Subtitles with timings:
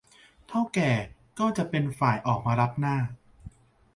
[0.47, 0.91] เถ้าแก่
[1.39, 2.97] ก็จะเป็นฝ่ายออกมารับหน้า